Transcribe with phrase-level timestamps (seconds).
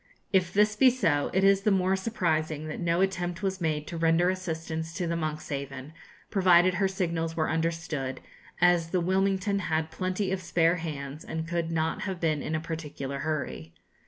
[0.33, 3.97] If this be so, it is the more surprising that no attempt was made to
[3.97, 5.93] render assistance to the 'Monkshaven,'
[6.31, 8.19] provided her signals were understood,
[8.59, 12.59] as the 'Wilmington' had plenty of spare hands, and could not have been in a
[12.59, 13.75] particular hurry.